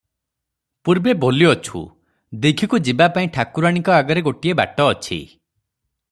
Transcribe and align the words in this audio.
ପୂର୍ବେ 0.87 1.11
ବୋଲିଅଛୁ; 1.25 1.81
ଦୀଘିକୁ 2.45 2.79
ଯିବାପାଇଁ 2.87 3.29
ଠାକୁରାଣୀଙ୍କ 3.35 3.93
ଆଗରେ 3.97 4.23
ଗୋଟିଏ 4.29 4.57
ବାଟ 4.61 4.89
ଅଛି। 4.95 5.21